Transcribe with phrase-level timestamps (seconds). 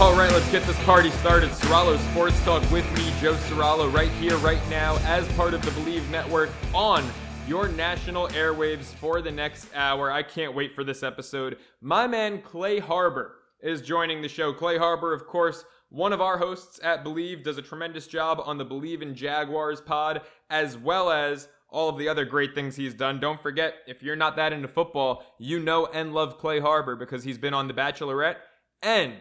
[0.00, 1.50] All right, let's get this party started.
[1.50, 5.70] Soralo Sports Talk with me, Joe Soralo, right here, right now, as part of the
[5.72, 7.04] Believe Network on
[7.46, 10.10] your national airwaves for the next hour.
[10.10, 11.58] I can't wait for this episode.
[11.82, 14.54] My man Clay Harbor is joining the show.
[14.54, 18.56] Clay Harbor, of course, one of our hosts at Believe, does a tremendous job on
[18.56, 22.94] the Believe in Jaguars pod, as well as all of the other great things he's
[22.94, 23.20] done.
[23.20, 27.22] Don't forget, if you're not that into football, you know and love Clay Harbor because
[27.22, 28.36] he's been on The Bachelorette
[28.82, 29.12] and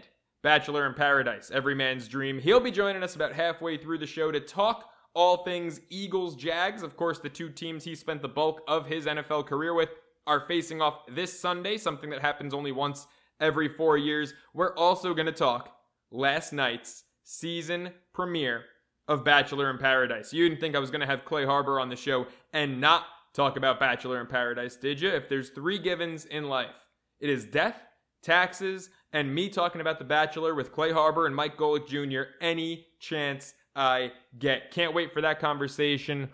[0.42, 2.40] Bachelor in Paradise, every man's dream.
[2.40, 6.82] He'll be joining us about halfway through the show to talk all things Eagles Jags.
[6.82, 9.90] Of course, the two teams he spent the bulk of his NFL career with
[10.28, 13.08] are facing off this Sunday, something that happens only once
[13.42, 14.34] every four years.
[14.54, 15.76] We're also going to talk
[16.12, 18.64] last night's season premiere
[19.08, 20.32] of Bachelor in Paradise.
[20.32, 23.06] You didn't think I was going to have Clay Harbor on the show and not
[23.34, 25.10] talk about Bachelor in Paradise, did you?
[25.10, 26.76] If there's three givens in life,
[27.20, 27.82] it is death,
[28.22, 32.32] taxes, and me talking about The Bachelor with Clay Harbor and Mike Golic Jr.
[32.42, 34.72] any chance I get.
[34.72, 36.30] Can't wait for that conversation.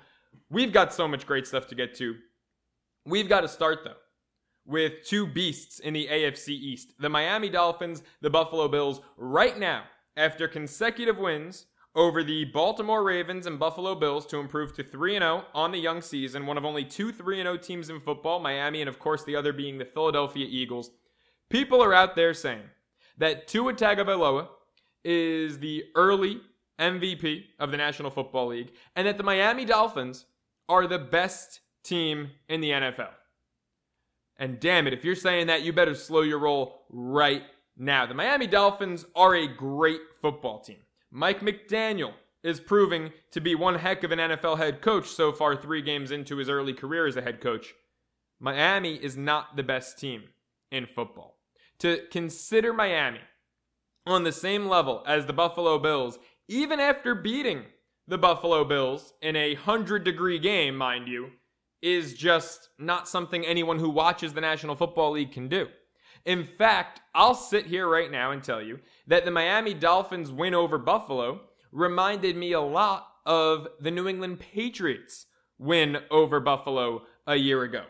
[0.49, 2.15] We've got so much great stuff to get to.
[3.05, 3.97] We've got to start, though,
[4.65, 9.83] with two beasts in the AFC East the Miami Dolphins, the Buffalo Bills, right now,
[10.17, 15.45] after consecutive wins over the Baltimore Ravens and Buffalo Bills to improve to 3 0
[15.53, 18.89] on the young season, one of only two 3 0 teams in football, Miami, and
[18.89, 20.91] of course the other being the Philadelphia Eagles.
[21.49, 22.63] People are out there saying
[23.17, 24.47] that Tua Tagovailoa
[25.03, 26.41] is the early
[26.79, 30.25] MVP of the National Football League and that the Miami Dolphins
[30.67, 33.11] are the best team in the NFL.
[34.38, 37.44] And damn it, if you're saying that, you better slow your roll right
[37.77, 38.06] now.
[38.06, 40.77] The Miami Dolphins are a great football team.
[41.12, 42.13] Mike McDaniel
[42.44, 46.12] is proving to be one heck of an NFL head coach so far, three games
[46.12, 47.73] into his early career as a head coach.
[48.39, 50.23] Miami is not the best team
[50.72, 51.34] in football.
[51.80, 53.19] To consider Miami
[54.08, 57.63] on the same level as the Buffalo Bills, even after beating
[58.08, 61.31] the Buffalo Bills in a 100 degree game, mind you,
[61.81, 65.68] is just not something anyone who watches the National Football League can do.
[66.25, 70.56] In fact, I'll sit here right now and tell you that the Miami Dolphins win
[70.56, 75.28] over Buffalo reminded me a lot of the New England Patriots
[75.59, 77.84] win over Buffalo a year ago.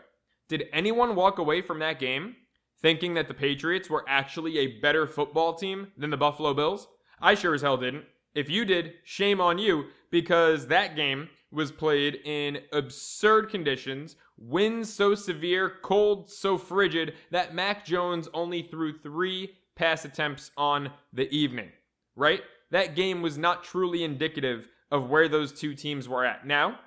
[0.48, 2.36] Did anyone walk away from that game
[2.80, 6.88] thinking that the Patriots were actually a better football team than the Buffalo Bills?
[7.20, 8.04] I sure as hell didn't.
[8.34, 14.92] If you did, shame on you because that game was played in absurd conditions, winds
[14.92, 21.30] so severe, cold so frigid that Mac Jones only threw three pass attempts on the
[21.34, 21.70] evening,
[22.14, 22.42] right?
[22.70, 26.46] That game was not truly indicative of where those two teams were at.
[26.46, 26.78] Now,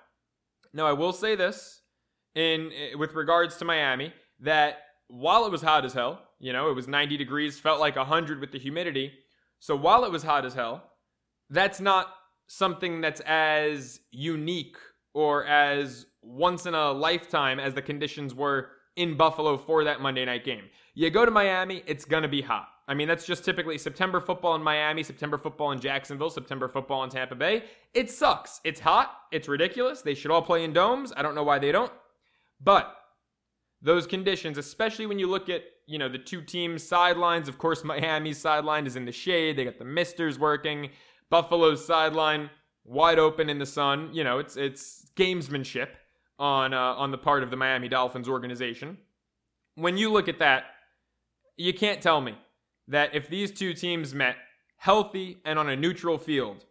[0.73, 1.81] now I will say this
[2.35, 4.77] in eh, with regards to Miami that
[5.09, 8.39] while it was hot as hell, you know, it was 90 degrees, felt like 100
[8.39, 9.11] with the humidity.
[9.59, 10.83] So while it was hot as hell,
[11.49, 12.13] that's not
[12.47, 14.77] something that's as unique
[15.13, 20.23] or as once in a lifetime as the conditions were in Buffalo for that Monday
[20.25, 20.65] night game.
[20.93, 22.67] You go to Miami, it's going to be hot.
[22.87, 27.03] I mean, that's just typically September football in Miami, September football in Jacksonville, September football
[27.03, 27.63] in Tampa Bay.
[27.93, 28.61] It sucks.
[28.63, 29.15] It's hot.
[29.31, 30.01] It's ridiculous.
[30.01, 31.13] They should all play in domes.
[31.15, 31.91] I don't know why they don't.
[32.61, 32.95] But
[33.81, 37.47] those conditions, especially when you look at, you know, the two teams' sidelines.
[37.47, 39.57] Of course, Miami's sideline is in the shade.
[39.57, 40.89] They got the misters working.
[41.29, 42.49] Buffalo's sideline
[42.83, 44.09] wide open in the sun.
[44.13, 45.89] You know, it's it's gamesmanship
[46.37, 48.97] on uh, on the part of the Miami Dolphins organization.
[49.75, 50.65] When you look at that,
[51.55, 52.35] you can't tell me
[52.87, 54.35] that if these two teams met
[54.77, 56.65] healthy and on a neutral field,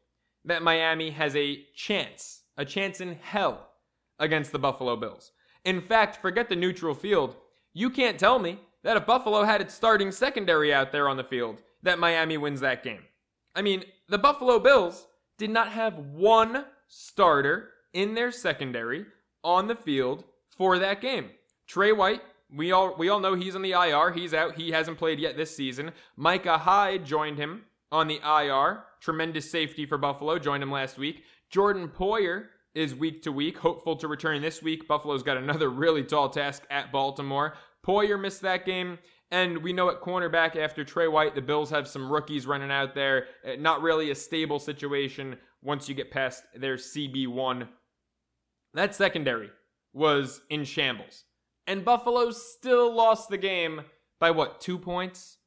[0.44, 3.68] that Miami has a chance, a chance in hell
[4.18, 5.30] against the Buffalo Bills.
[5.68, 7.36] In fact, forget the neutral field.
[7.74, 11.24] You can't tell me that if Buffalo had its starting secondary out there on the
[11.24, 13.02] field, that Miami wins that game.
[13.54, 15.06] I mean, the Buffalo Bills
[15.36, 19.04] did not have one starter in their secondary
[19.44, 20.24] on the field
[20.56, 21.32] for that game.
[21.66, 24.12] Trey White, we all we all know he's on the IR.
[24.12, 24.54] He's out.
[24.54, 25.92] He hasn't played yet this season.
[26.16, 28.84] Micah Hyde joined him on the IR.
[29.00, 30.38] Tremendous safety for Buffalo.
[30.38, 31.24] Joined him last week.
[31.50, 34.86] Jordan Poyer is week to week, hopeful to return this week.
[34.86, 37.54] Buffalo's got another really tall task at Baltimore.
[37.86, 38.98] Poyer missed that game,
[39.30, 42.94] And we know at cornerback after Trey White, the Bills have some rookies running out
[42.94, 43.26] there.
[43.46, 47.68] Uh, Not really a stable situation once you get past their CB1.
[48.74, 49.50] That secondary
[49.92, 51.24] was in shambles.
[51.66, 53.82] And Buffalo still lost the game
[54.20, 55.38] by what, two points?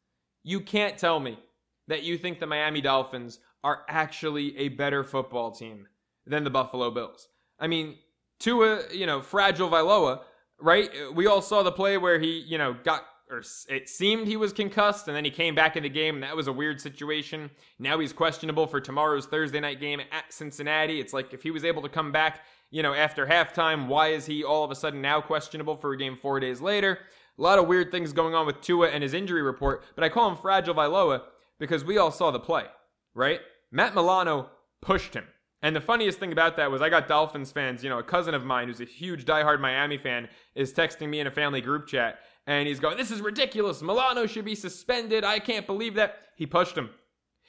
[0.44, 1.40] You can't tell me
[1.88, 5.88] that you think the Miami Dolphins are actually a better football team
[6.26, 7.28] than the Buffalo Bills.
[7.60, 7.96] I mean,
[8.40, 10.22] Tua, you know, fragile Viloa,
[10.60, 10.90] right?
[11.14, 14.52] We all saw the play where he, you know, got or it seemed he was
[14.52, 17.50] concussed and then he came back in the game and that was a weird situation.
[17.80, 21.00] Now he's questionable for tomorrow's Thursday night game at Cincinnati.
[21.00, 22.42] It's like if he was able to come back,
[22.72, 25.98] you know, after halftime, why is he all of a sudden now questionable for a
[25.98, 27.00] game 4 days later?
[27.38, 30.10] A lot of weird things going on with Tua and his injury report, but I
[30.10, 31.22] call him fragile Viloa
[31.58, 32.66] because we all saw the play,
[33.14, 33.40] right?
[33.72, 34.50] Matt Milano
[34.82, 35.24] pushed him.
[35.64, 38.34] And the funniest thing about that was I got Dolphins fans, you know, a cousin
[38.34, 41.88] of mine who's a huge diehard Miami fan is texting me in a family group
[41.88, 43.82] chat and he's going, This is ridiculous.
[43.82, 45.24] Milano should be suspended.
[45.24, 46.18] I can't believe that.
[46.36, 46.90] He pushed him.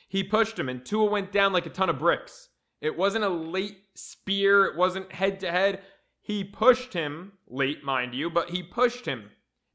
[0.09, 2.51] He pushed him and Tua went down like a ton of bricks.
[2.83, 5.81] It wasn't a late spear, it wasn't head to head.
[6.21, 9.31] He pushed him, late, mind you, but he pushed him.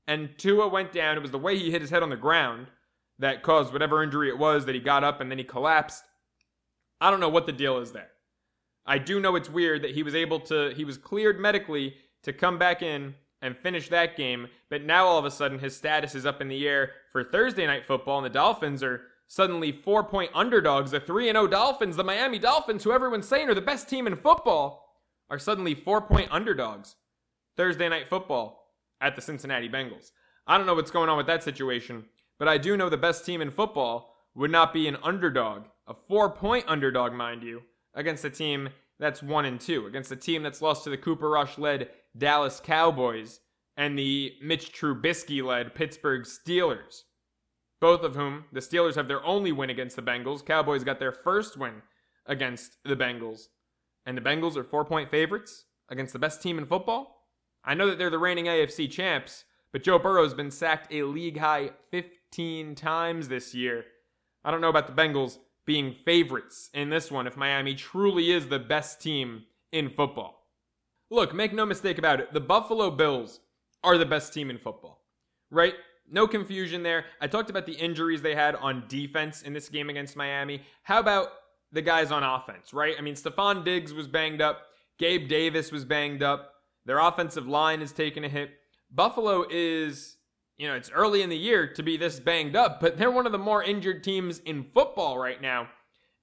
[0.07, 1.17] And Tua went down.
[1.17, 2.67] It was the way he hit his head on the ground
[3.19, 6.03] that caused whatever injury it was that he got up and then he collapsed.
[7.01, 8.09] I don't know what the deal is there.
[8.87, 12.31] I do know it's weird that he was able to, he was cleared medically to
[12.31, 16.15] come back in and finish that game, but now all of a sudden his status
[16.15, 20.03] is up in the air for Thursday night football, and the Dolphins are suddenly four
[20.03, 20.91] point underdogs.
[20.91, 24.15] The 3 0 Dolphins, the Miami Dolphins, who everyone's saying are the best team in
[24.15, 24.95] football,
[25.29, 26.95] are suddenly four point underdogs.
[27.55, 30.11] Thursday night football at the Cincinnati Bengals.
[30.45, 32.05] I don't know what's going on with that situation,
[32.39, 35.93] but I do know the best team in football would not be an underdog, a
[35.93, 37.63] four point underdog, mind you,
[37.97, 41.29] against a team that's one and two, against a team that's lost to the Cooper
[41.29, 43.41] Rush led Dallas Cowboys
[43.75, 47.03] and the Mitch Trubisky led Pittsburgh Steelers.
[47.79, 50.43] Both of whom, the Steelers have their only win against the Bengals.
[50.43, 51.83] Cowboys got their first win
[52.25, 53.47] against the Bengals.
[54.05, 57.25] And the Bengals are four point favorites against the best team in football.
[57.63, 61.37] I know that they're the reigning AFC champs, but Joe Burrow's been sacked a league
[61.37, 63.85] high 15 times this year.
[64.43, 68.47] I don't know about the Bengals being favorites in this one if Miami truly is
[68.47, 70.47] the best team in football.
[71.11, 73.41] Look, make no mistake about it, the Buffalo Bills
[73.83, 75.03] are the best team in football,
[75.51, 75.75] right?
[76.09, 77.05] No confusion there.
[77.21, 80.61] I talked about the injuries they had on defense in this game against Miami.
[80.83, 81.27] How about
[81.71, 82.95] the guys on offense, right?
[82.97, 84.61] I mean, Stefon Diggs was banged up,
[84.97, 86.53] Gabe Davis was banged up,
[86.85, 88.51] their offensive line is taking a hit.
[88.89, 90.16] Buffalo is
[90.57, 93.25] you know, it's early in the year to be this banged up, but they're one
[93.25, 95.69] of the more injured teams in football right now.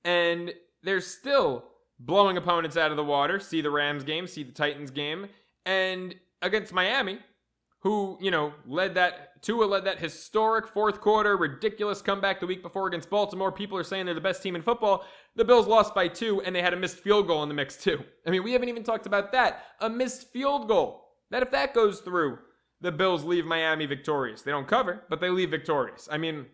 [0.04, 0.52] And
[0.82, 1.64] they're still
[1.98, 3.38] blowing opponents out of the water.
[3.38, 5.28] See the Rams game, see the Titans game.
[5.64, 7.20] And against Miami,
[7.80, 12.62] who, you know, led that, Tua led that historic fourth quarter, ridiculous comeback the week
[12.62, 13.52] before against Baltimore.
[13.52, 15.04] People are saying they're the best team in football.
[15.36, 17.76] The Bills lost by two, and they had a missed field goal in the mix,
[17.76, 18.02] too.
[18.26, 19.64] I mean, we haven't even talked about that.
[19.80, 21.02] A missed field goal.
[21.30, 22.38] That if that goes through,
[22.80, 24.42] the Bills leave Miami victorious.
[24.42, 26.08] They don't cover, but they leave victorious.
[26.10, 26.46] I mean,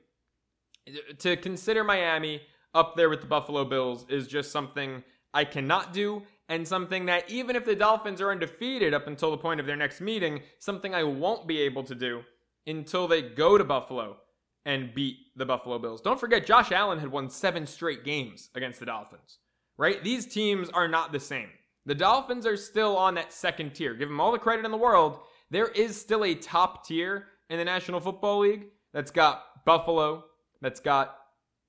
[1.18, 2.42] to consider Miami
[2.74, 5.02] up there with the Buffalo Bills is just something
[5.34, 9.38] I cannot do, and something that even if the Dolphins are undefeated up until the
[9.38, 12.22] point of their next meeting, something I won't be able to do
[12.66, 14.16] until they go to Buffalo
[14.64, 16.00] and beat the Buffalo Bills.
[16.00, 19.38] Don't forget, Josh Allen had won seven straight games against the Dolphins,
[19.78, 20.02] right?
[20.02, 21.48] These teams are not the same.
[21.86, 23.94] The Dolphins are still on that second tier.
[23.94, 25.20] Give them all the credit in the world.
[25.50, 30.24] There is still a top tier in the National Football League that's got Buffalo,
[30.60, 31.16] that's got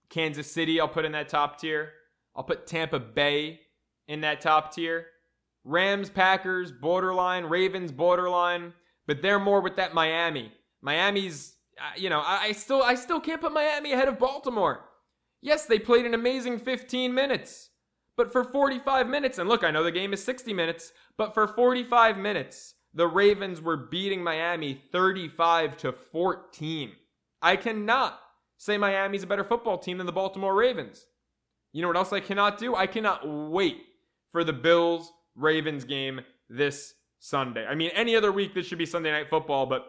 [0.09, 1.93] Kansas City, I'll put in that top tier.
[2.35, 3.61] I'll put Tampa Bay
[4.07, 5.07] in that top tier.
[5.63, 7.45] Rams, Packers, borderline.
[7.45, 8.73] Ravens, borderline.
[9.07, 10.51] But they're more with that Miami.
[10.81, 14.85] Miami's, uh, you know, I, I still, I still can't put Miami ahead of Baltimore.
[15.41, 17.69] Yes, they played an amazing 15 minutes,
[18.15, 21.47] but for 45 minutes, and look, I know the game is 60 minutes, but for
[21.47, 26.91] 45 minutes, the Ravens were beating Miami 35 to 14.
[27.41, 28.19] I cannot
[28.57, 31.05] say Miami's a better football team than the Baltimore Ravens.
[31.73, 32.75] You know what else I cannot do?
[32.75, 33.77] I cannot wait
[34.31, 37.65] for the Bills Ravens game this Sunday.
[37.65, 39.85] I mean, any other week this should be Sunday night football, but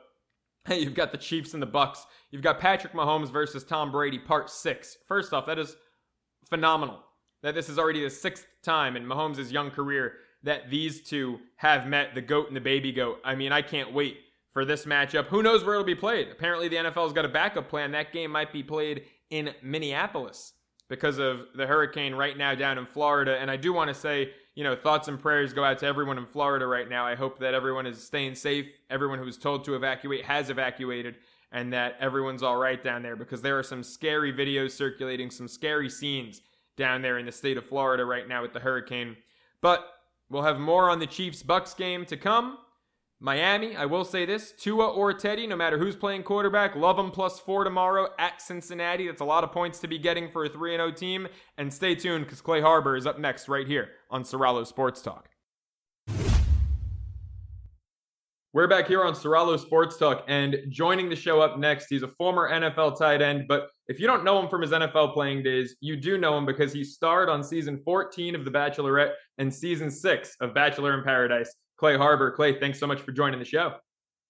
[0.64, 1.98] hey, you've got the Chiefs and the Bucs.
[2.30, 4.96] You've got Patrick Mahomes versus Tom Brady, part six.
[5.08, 5.76] First off, that is
[6.48, 7.00] phenomenal.
[7.42, 11.86] That this is already the sixth time in Mahomes' young career that these two have
[11.86, 13.20] met the goat and the baby goat.
[13.24, 14.18] I mean, I can't wait
[14.52, 15.26] for this matchup.
[15.26, 16.28] Who knows where it'll be played?
[16.30, 17.92] Apparently, the NFL's got a backup plan.
[17.92, 20.52] That game might be played in Minneapolis
[20.88, 23.38] because of the hurricane right now down in Florida.
[23.38, 26.18] And I do want to say, you know, thoughts and prayers go out to everyone
[26.18, 27.06] in Florida right now.
[27.06, 28.66] I hope that everyone is staying safe.
[28.90, 31.16] Everyone who's told to evacuate has evacuated.
[31.52, 35.46] and that everyone's all right down there because there are some scary videos circulating, some
[35.46, 36.40] scary scenes
[36.76, 39.16] down there in the state of Florida right now with the hurricane.
[39.60, 39.86] But
[40.32, 42.58] we'll have more on the Chiefs Bucs game to come.
[43.20, 47.12] Miami, I will say this Tua or Teddy, no matter who's playing quarterback, love them
[47.12, 49.06] plus four tomorrow at Cincinnati.
[49.06, 51.28] That's a lot of points to be getting for a 3 0 team.
[51.56, 55.28] And stay tuned because Clay Harbor is up next right here on Soralo Sports Talk.
[58.54, 62.08] We're back here on Soralo Sports Talk, and joining the show up next, he's a
[62.08, 63.46] former NFL tight end.
[63.48, 66.44] But if you don't know him from his NFL playing days, you do know him
[66.44, 71.02] because he starred on season 14 of The Bachelorette and season six of Bachelor in
[71.02, 71.50] Paradise.
[71.78, 72.30] Clay Harbor.
[72.30, 73.72] Clay, thanks so much for joining the show.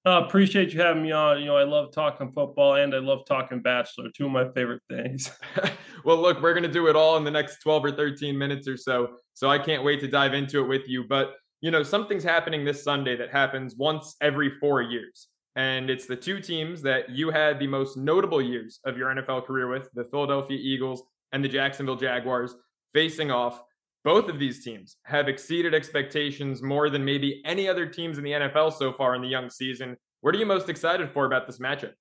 [0.06, 1.40] Uh, appreciate you having me on.
[1.40, 4.82] You know, I love talking football and I love talking Bachelor, two of my favorite
[4.88, 5.32] things.
[6.04, 8.68] well, look, we're going to do it all in the next 12 or 13 minutes
[8.68, 9.16] or so.
[9.34, 11.06] So I can't wait to dive into it with you.
[11.08, 15.28] But you know, something's happening this Sunday that happens once every four years.
[15.54, 19.46] And it's the two teams that you had the most notable years of your NFL
[19.46, 22.56] career with the Philadelphia Eagles and the Jacksonville Jaguars
[22.92, 23.62] facing off.
[24.02, 28.32] Both of these teams have exceeded expectations more than maybe any other teams in the
[28.32, 29.96] NFL so far in the young season.
[30.20, 31.92] What are you most excited for about this matchup?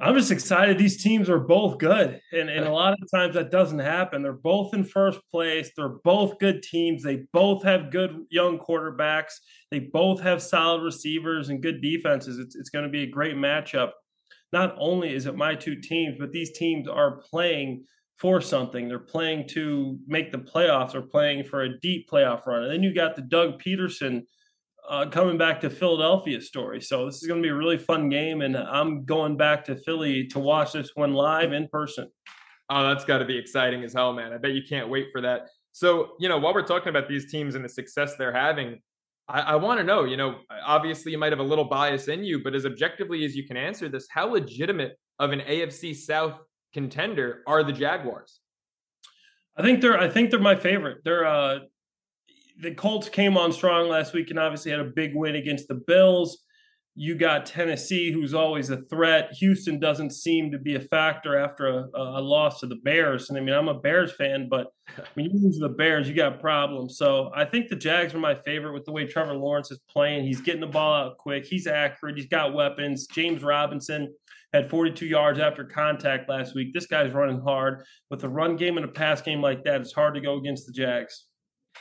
[0.00, 0.78] I'm just excited.
[0.78, 2.20] These teams are both good.
[2.32, 4.22] And, and a lot of times that doesn't happen.
[4.22, 5.70] They're both in first place.
[5.76, 7.02] They're both good teams.
[7.02, 9.34] They both have good young quarterbacks.
[9.70, 12.38] They both have solid receivers and good defenses.
[12.38, 13.90] It's, it's going to be a great matchup.
[14.52, 17.84] Not only is it my two teams, but these teams are playing
[18.16, 18.88] for something.
[18.88, 20.92] They're playing to make the playoffs.
[20.92, 22.62] They're playing for a deep playoff run.
[22.62, 24.22] And then you got the Doug Pederson–
[24.88, 26.80] uh, coming back to Philadelphia story.
[26.80, 29.76] So this is going to be a really fun game, and I'm going back to
[29.76, 32.08] Philly to watch this one live in person.
[32.68, 34.32] Oh, that's got to be exciting as hell, man!
[34.32, 35.48] I bet you can't wait for that.
[35.72, 38.80] So, you know, while we're talking about these teams and the success they're having,
[39.28, 42.24] I, I want to know, you know, obviously you might have a little bias in
[42.24, 46.38] you, but as objectively as you can answer this, how legitimate of an AFC South
[46.72, 48.40] contender are the Jaguars?
[49.56, 50.98] I think they're I think they're my favorite.
[51.04, 51.60] They're uh
[52.60, 55.74] the Colts came on strong last week and obviously had a big win against the
[55.74, 56.44] Bills.
[56.96, 59.32] You got Tennessee, who's always a threat.
[59.38, 63.30] Houston doesn't seem to be a factor after a, a loss to the Bears.
[63.30, 64.66] And I mean, I'm a Bears fan, but
[65.14, 66.98] when you lose to the Bears, you got problems.
[66.98, 70.24] So I think the Jags are my favorite with the way Trevor Lawrence is playing.
[70.24, 71.46] He's getting the ball out quick.
[71.46, 72.16] He's accurate.
[72.16, 73.06] He's got weapons.
[73.06, 74.12] James Robinson
[74.52, 76.74] had 42 yards after contact last week.
[76.74, 77.84] This guy's running hard.
[78.10, 80.66] With a run game and a pass game like that, it's hard to go against
[80.66, 81.26] the Jags.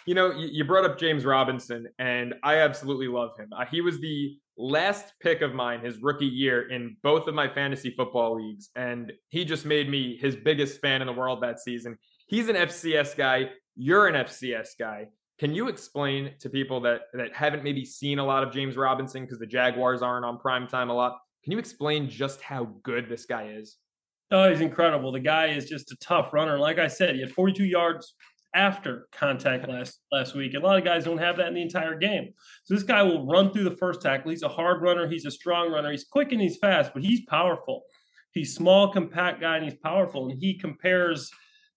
[0.05, 3.49] You know, you brought up James Robinson, and I absolutely love him.
[3.55, 7.47] Uh, he was the last pick of mine his rookie year in both of my
[7.47, 11.59] fantasy football leagues, and he just made me his biggest fan in the world that
[11.59, 11.97] season.
[12.27, 13.49] He's an FCS guy.
[13.75, 15.07] You're an FCS guy.
[15.39, 19.23] Can you explain to people that that haven't maybe seen a lot of James Robinson
[19.23, 21.17] because the Jaguars aren't on prime time a lot?
[21.43, 23.77] Can you explain just how good this guy is?
[24.31, 25.11] Oh, he's incredible.
[25.11, 26.59] The guy is just a tough runner.
[26.59, 28.13] Like I said, he had 42 yards
[28.53, 30.53] after contact last last week.
[30.53, 32.33] A lot of guys don't have that in the entire game.
[32.63, 34.31] So this guy will run through the first tackle.
[34.31, 35.07] He's a hard runner.
[35.07, 35.91] He's a strong runner.
[35.91, 37.83] He's quick and he's fast, but he's powerful.
[38.31, 40.29] He's small, compact guy, and he's powerful.
[40.29, 41.31] And he compares.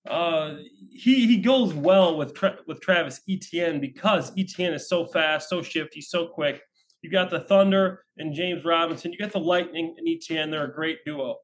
[0.08, 0.56] Uh,
[0.90, 5.62] he he goes well with Tra- with Travis Etienne because Etienne is so fast, so
[5.62, 6.60] shifty, so quick.
[7.02, 9.12] You got the Thunder and James Robinson.
[9.12, 10.50] You got the Lightning and Etienne.
[10.50, 11.36] They're a great duo.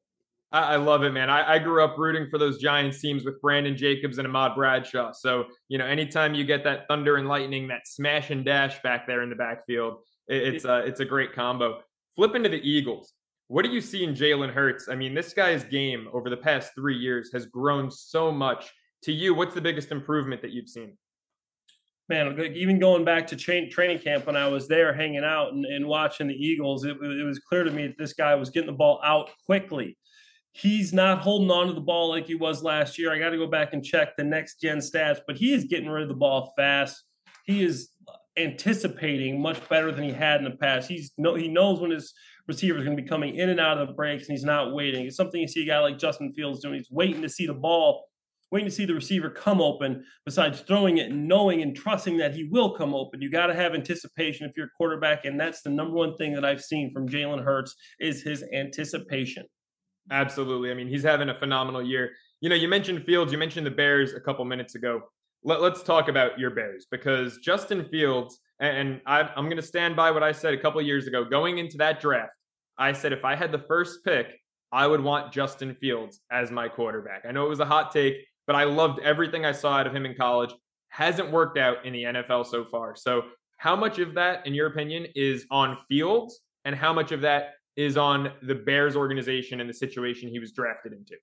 [0.51, 1.29] I, love it, man.
[1.29, 5.11] I, I, grew up rooting for those Giants teams with Brandon Jacobs and Ahmad Bradshaw.
[5.11, 9.05] So, you know, anytime you get that thunder and lightning, that smash and dash back
[9.05, 11.81] there in the backfield, it, it's a, it's a great combo.
[12.15, 13.13] Flipping to the Eagles.
[13.47, 14.89] What do you see in Jalen Hurts?
[14.89, 18.71] I mean, this guy's game over the past three years has grown so much.
[19.03, 20.97] To you, what's the biggest improvement that you've seen?
[22.09, 25.63] man, even going back to tra- training camp when I was there hanging out and,
[25.65, 28.71] and watching the Eagles, it, it, was clear to me that this guy was getting
[28.71, 29.95] the ball out quickly
[30.51, 33.13] he's not holding on to the ball like he was last year.
[33.13, 35.89] I got to go back and check the next gen stats, but he is getting
[35.89, 37.03] rid of the ball fast.
[37.45, 37.89] He is
[38.37, 40.87] anticipating much better than he had in the past.
[40.87, 42.13] He's no he knows when his
[42.47, 44.73] receiver is going to be coming in and out of the breaks and he's not
[44.73, 45.05] waiting.
[45.05, 46.75] It's something you see a guy like Justin Fields doing.
[46.75, 48.05] He's waiting to see the ball,
[48.51, 52.33] waiting to see the receiver come open, besides throwing it and knowing and trusting that
[52.33, 53.21] he will come open.
[53.21, 56.33] You got to have anticipation if you're a quarterback, and that's the number one thing
[56.33, 59.45] that I've seen from Jalen Hurts is his anticipation.
[60.11, 60.71] Absolutely.
[60.71, 62.11] I mean, he's having a phenomenal year.
[62.41, 65.01] You know, you mentioned Fields, you mentioned the Bears a couple minutes ago.
[65.43, 69.95] Let, us talk about your Bears because Justin Fields, and I, am going to stand
[69.95, 71.23] by what I said a couple years ago.
[71.23, 72.33] Going into that draft,
[72.77, 74.27] I said if I had the first pick,
[74.71, 77.25] I would want Justin Fields as my quarterback.
[77.27, 79.95] I know it was a hot take, but I loved everything I saw out of
[79.95, 80.53] him in college.
[80.89, 82.95] Hasn't worked out in the NFL so far.
[82.95, 83.23] So,
[83.57, 87.55] how much of that, in your opinion, is on Fields, and how much of that
[87.79, 91.15] is on the Bears organization and the situation he was drafted into?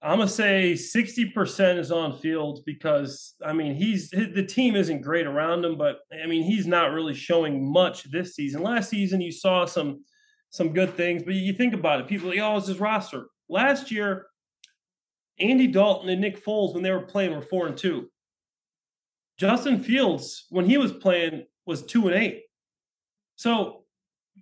[0.00, 5.26] I'm gonna say 60% is on Fields because I mean he's the team isn't great
[5.26, 8.62] around him, but I mean he's not really showing much this season.
[8.62, 10.04] Last season you saw some
[10.50, 13.26] some good things, but you think about it, people like, oh, it's his roster.
[13.48, 14.26] Last year,
[15.40, 18.08] Andy Dalton and Nick Foles, when they were playing, were four and two.
[19.38, 22.44] Justin Fields, when he was playing, was two and eight.
[23.34, 23.85] So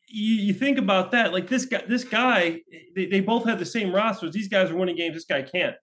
[0.09, 2.61] you, you think about that, like this guy, this guy,
[2.95, 4.33] they, they both have the same rosters.
[4.33, 5.15] These guys are winning games.
[5.15, 5.77] This guy can't.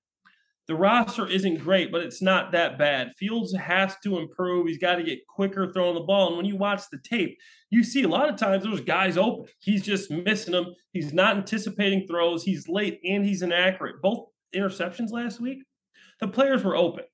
[0.67, 3.13] The roster isn't great, but it's not that bad.
[3.17, 4.67] Fields has to improve.
[4.67, 6.29] He's got to get quicker throwing the ball.
[6.29, 7.37] And when you watch the tape,
[7.71, 9.47] you see a lot of times those guys open.
[9.59, 10.73] He's just missing them.
[10.93, 12.43] He's not anticipating throws.
[12.43, 14.01] He's late and he's inaccurate.
[14.01, 15.63] Both interceptions last week,
[16.19, 17.05] the players were open.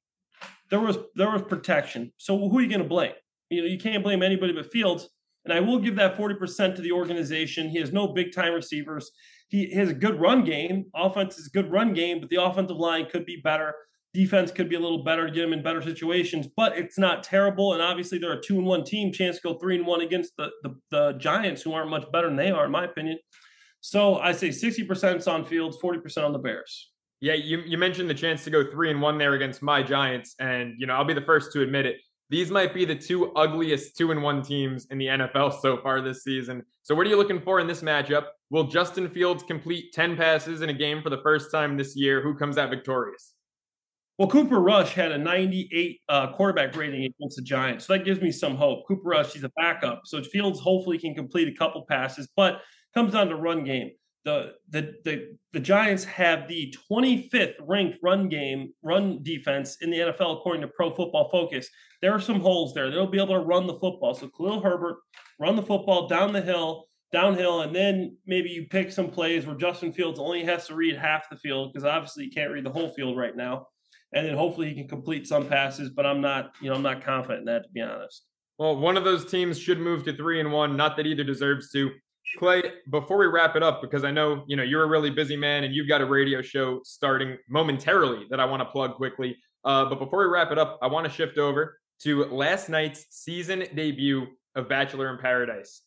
[0.69, 2.11] There was there was protection.
[2.17, 3.13] So who are you going to blame?
[3.49, 5.09] You know, you can't blame anybody but Fields.
[5.49, 7.69] And I will give that 40% to the organization.
[7.69, 9.11] He has no big time receivers.
[9.47, 10.87] He has a good run game.
[10.93, 13.73] Offense is a good run game, but the offensive line could be better.
[14.13, 17.23] Defense could be a little better to get him in better situations, but it's not
[17.23, 17.73] terrible.
[17.73, 19.13] And obviously, they're a two and one team.
[19.13, 22.27] Chance to go three and one against the, the, the Giants, who aren't much better
[22.27, 23.19] than they are, in my opinion.
[23.79, 26.91] So I say 60% is on Fields, 40% on the Bears.
[27.21, 30.35] Yeah, you, you mentioned the chance to go three and one there against my Giants,
[30.39, 31.97] and you know I'll be the first to admit it.
[32.29, 36.01] These might be the two ugliest two and one teams in the NFL so far
[36.01, 36.63] this season.
[36.83, 38.25] So what are you looking for in this matchup?
[38.49, 42.21] Will Justin Fields complete ten passes in a game for the first time this year?
[42.21, 43.33] Who comes out victorious?
[44.17, 47.85] Well, Cooper Rush had a 98 uh, quarterback rating against the Giants.
[47.85, 48.87] So that gives me some hope.
[48.87, 50.01] Cooper Rush, he's a backup.
[50.05, 52.61] So Fields hopefully can complete a couple passes, but
[52.95, 53.91] comes down to run game
[54.27, 59.99] the the the, the Giants have the 25th ranked run game run defense in the
[59.99, 61.69] NFL according to Pro Football Focus.
[62.01, 62.91] There are some holes there.
[62.91, 64.13] They'll be able to run the football.
[64.13, 64.97] So Khalil Herbert
[65.39, 69.55] run the football down the hill, downhill, and then maybe you pick some plays where
[69.55, 72.71] Justin Fields only has to read half the field because obviously he can't read the
[72.71, 73.67] whole field right now.
[74.13, 77.03] And then hopefully he can complete some passes, but I'm not, you know, I'm not
[77.03, 78.25] confident in that to be honest.
[78.59, 80.75] Well, one of those teams should move to three and one.
[80.75, 81.91] Not that either deserves to.
[82.37, 85.35] Clay, before we wrap it up, because I know you know you're a really busy
[85.35, 89.37] man and you've got a radio show starting momentarily that I want to plug quickly.
[89.63, 93.05] Uh, but before we wrap it up, I want to shift over to last night's
[93.09, 95.81] season debut of Bachelor in Paradise.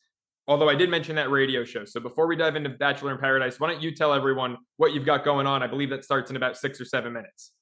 [0.48, 1.84] Although I did mention that radio show.
[1.84, 5.06] So before we dive into Bachelor in Paradise, why don't you tell everyone what you've
[5.06, 5.62] got going on?
[5.62, 7.52] I believe that starts in about six or seven minutes.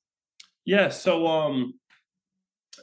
[0.65, 0.89] Yeah.
[0.89, 1.75] So um,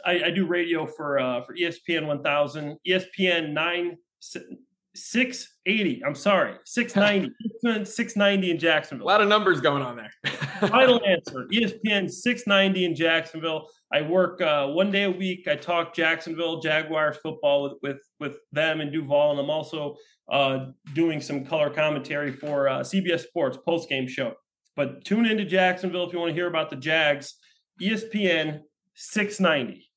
[0.06, 3.98] I, I do radio for uh, for ESPN 1000, ESPN 9
[4.96, 6.04] 680.
[6.06, 7.86] I'm sorry, 690.
[7.86, 9.06] 690 in Jacksonville.
[9.06, 10.12] A lot of numbers going on there.
[10.70, 13.70] Final answer ESPN 690 in Jacksonville.
[13.94, 15.48] I work uh, one day a week.
[15.48, 19.32] I talk Jacksonville Jaguars football with, with, with them and Duval.
[19.32, 19.96] And I'm also
[20.32, 24.34] uh, doing some color commentary for uh, CBS Sports post game show.
[24.76, 27.36] But tune into Jacksonville if you want to hear about the Jags.
[27.82, 28.62] ESPN
[28.96, 29.90] 690.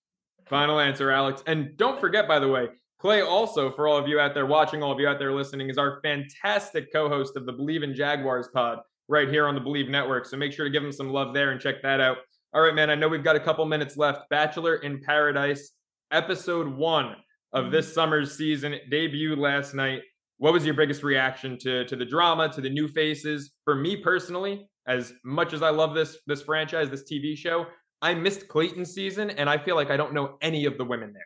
[0.47, 1.43] Final answer, Alex.
[1.47, 4.83] And don't forget, by the way, Clay, also, for all of you out there watching,
[4.83, 7.95] all of you out there listening, is our fantastic co host of the Believe in
[7.95, 10.27] Jaguars pod right here on the Believe Network.
[10.27, 12.19] So make sure to give him some love there and check that out.
[12.53, 14.29] All right, man, I know we've got a couple minutes left.
[14.31, 15.71] Bachelor in Paradise,
[16.11, 17.15] episode one
[17.53, 17.73] of mm-hmm.
[17.73, 20.03] this summer's season, debuted last night.
[20.39, 23.53] What was your biggest reaction to, to the drama, to the new faces?
[23.65, 27.67] For me personally, as much as I love this this franchise, this TV show,
[28.03, 31.13] I missed Clayton's season, and I feel like I don't know any of the women
[31.13, 31.23] there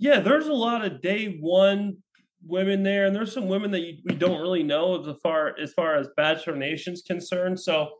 [0.00, 1.98] yeah, there's a lot of day one
[2.44, 5.74] women there, and there's some women that you, we don't really know as far as
[5.74, 7.60] far as Bachelor Nation's concerned.
[7.60, 7.90] So,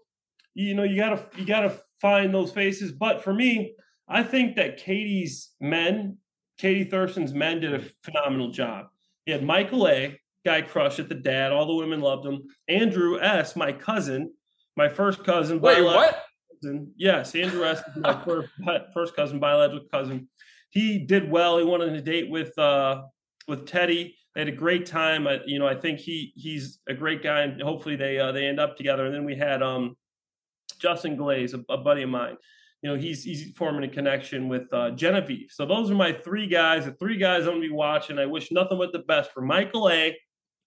[0.54, 2.90] you know, you gotta you gotta find those faces.
[2.90, 3.74] But for me,
[4.08, 6.16] I think that Katie's men,
[6.58, 8.86] Katie Thurston's men, did a phenomenal job.
[9.26, 11.52] He had Michael A, guy crush at the dad.
[11.52, 12.40] All the women loved him.
[12.66, 14.32] Andrew S, my cousin,
[14.74, 15.60] my first cousin.
[15.60, 16.24] Wait, what?
[16.62, 16.92] Cousin.
[16.96, 18.48] Yes, Andrew S my first,
[18.94, 20.28] first cousin, biological cousin
[20.70, 21.58] he did well.
[21.58, 23.02] He went on a date with uh,
[23.46, 24.14] with Teddi.
[24.34, 25.26] They had a great time.
[25.26, 28.46] I, you know, I think he he's a great guy, and hopefully they uh, they
[28.46, 29.06] end up together.
[29.06, 29.96] And then we had um,
[30.78, 32.36] Justin Glaze, a, a buddy of mine.
[32.82, 35.50] You know, he's he's forming a connection with uh, Genevieve.
[35.50, 36.86] So those are my three guys.
[36.86, 38.18] The three guys I'm gonna be watching.
[38.18, 40.16] I wish nothing but the best for Michael A,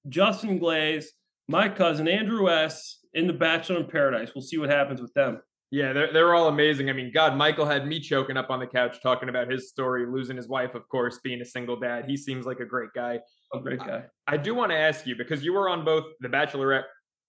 [0.10, 1.14] Justin Glaze,
[1.48, 3.00] my cousin Andrew S.
[3.14, 4.32] in the Bachelor in Paradise.
[4.36, 5.42] We'll see what happens with them.
[5.74, 6.92] Yeah, they're, they're all amazing.
[6.92, 10.06] I mean, God, Michael had me choking up on the couch talking about his story,
[10.06, 12.06] losing his wife, of course, being a single dad.
[12.08, 13.20] He seems like a great guy.
[13.56, 14.04] A great guy.
[14.28, 16.84] I, I do want to ask you because you were on both The Bachelorette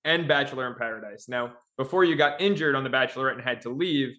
[0.04, 1.24] and Bachelor in Paradise.
[1.26, 4.10] Now, before you got injured on The Bachelorette and had to leave,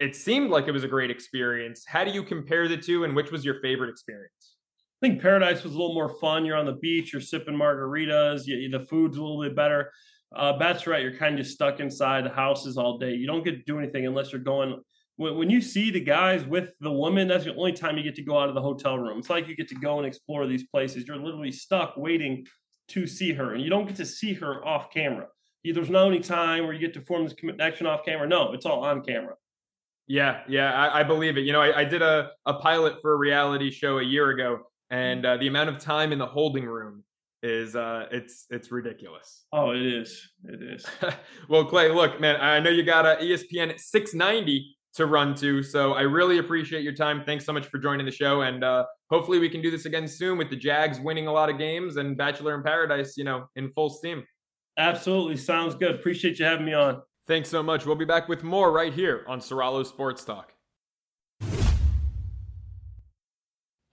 [0.00, 1.84] it seemed like it was a great experience.
[1.86, 4.56] How do you compare the two, and which was your favorite experience?
[5.00, 6.44] I think Paradise was a little more fun.
[6.44, 9.92] You're on the beach, you're sipping margaritas, you, the food's a little bit better.
[10.34, 11.02] Uh, right.
[11.02, 13.14] you're kind of just stuck inside the houses all day.
[13.14, 14.80] You don't get to do anything unless you're going.
[15.16, 18.14] When, when you see the guys with the woman, that's the only time you get
[18.16, 19.18] to go out of the hotel room.
[19.18, 21.06] It's like you get to go and explore these places.
[21.06, 22.46] You're literally stuck waiting
[22.88, 25.26] to see her, and you don't get to see her off camera.
[25.64, 28.26] There's no any time where you get to form this connection off camera.
[28.26, 29.34] No, it's all on camera.
[30.08, 31.42] Yeah, yeah, I, I believe it.
[31.42, 34.66] You know, I, I did a, a pilot for a reality show a year ago,
[34.90, 37.04] and uh, the amount of time in the holding room
[37.42, 39.44] is uh it's it's ridiculous.
[39.52, 40.28] Oh, it is.
[40.44, 40.86] It is.
[41.48, 45.94] well, Clay, look, man, I know you got a ESPN 690 to run to, so
[45.94, 47.22] I really appreciate your time.
[47.24, 50.06] Thanks so much for joining the show, and uh, hopefully we can do this again
[50.06, 53.46] soon with the Jags winning a lot of games and Bachelor in Paradise, you know,
[53.56, 54.22] in full steam.
[54.78, 55.94] Absolutely, sounds good.
[55.94, 57.02] Appreciate you having me on.
[57.26, 57.86] Thanks so much.
[57.86, 60.52] We'll be back with more right here on Soralo Sports Talk.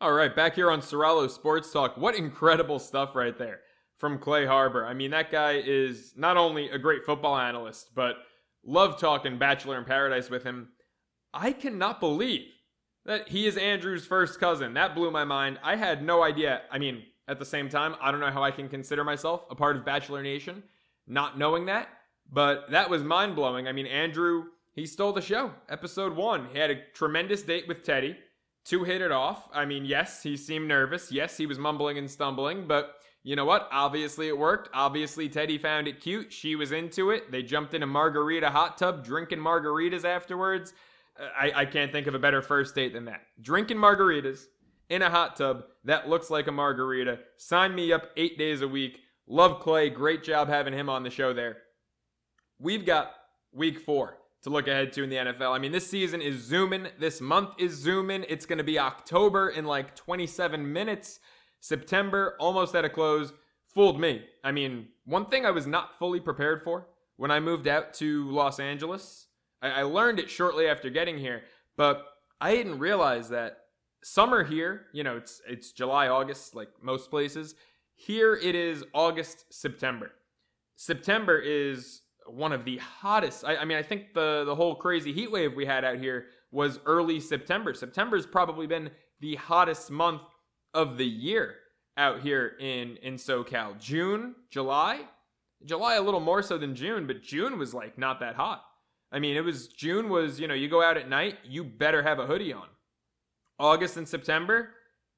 [0.02, 1.98] All right, back here on Soralo Sports Talk.
[1.98, 3.60] What incredible stuff right there
[3.98, 4.86] from Clay Harbor.
[4.86, 8.16] I mean, that guy is not only a great football analyst, but
[8.64, 10.70] love talking Bachelor in Paradise with him.
[11.34, 12.48] I cannot believe
[13.06, 14.74] that he is Andrew's first cousin.
[14.74, 15.60] That blew my mind.
[15.62, 16.62] I had no idea.
[16.72, 19.56] I mean, at the same time, I don't know how I can consider myself a
[19.56, 20.64] part of Bachelor Nation,
[21.08, 21.90] not knowing that,
[22.32, 23.68] but that was mind blowing.
[23.68, 25.52] I mean, Andrew, he stole the show.
[25.68, 28.16] Episode one, he had a tremendous date with Teddi
[28.70, 29.48] to hit it off.
[29.54, 31.12] I mean, yes, he seemed nervous.
[31.12, 33.68] Yes, he was mumbling and stumbling, but you know what?
[33.72, 34.70] Obviously, it worked.
[34.74, 36.32] Obviously, Teddi found it cute.
[36.32, 37.32] She was into it.
[37.32, 40.74] They jumped in a margarita hot tub, drinking margaritas afterwards.
[41.20, 43.22] Uh, I, I can't think of a better first date than that.
[43.42, 44.46] Drinking margaritas
[44.90, 47.20] in a hot tub that looks like a margarita.
[47.38, 49.00] Sign me up eight days a week.
[49.28, 49.90] Love Clay.
[49.90, 51.58] Great job having him on the show there.
[52.60, 53.14] We've got
[53.52, 55.54] week four to look ahead to in the NFL.
[55.54, 56.88] I mean, this season is zooming.
[56.98, 58.26] This month is zooming.
[58.30, 61.20] It's going to be October in like 27 minutes.
[61.60, 63.34] September almost at a close.
[63.74, 64.24] Fooled me.
[64.44, 68.30] I mean, one thing I was not fully prepared for when I moved out to
[68.32, 69.28] Los Angeles,
[69.62, 71.44] I, I learned it shortly after getting here,
[71.76, 72.06] but
[72.40, 73.58] I didn't realize that
[74.04, 77.56] summer here, you know, it's it's July, August, like most places.
[77.96, 80.12] Here it is August, September.
[80.78, 83.46] September is one of the hottest.
[83.46, 86.28] I, I, mean, I think the the whole crazy heat wave we had out here
[86.52, 87.74] was early September.
[87.74, 88.90] September's probably been
[89.20, 90.22] the hottest month
[90.74, 91.56] of the year
[91.98, 93.80] out here in in SoCal.
[93.80, 95.02] June, July,
[95.66, 98.64] July a little more so than June, but June was like not that hot.
[99.12, 102.04] I mean, it was June was you know you go out at night, you better
[102.04, 102.68] have a hoodie on.
[103.60, 104.70] August and September,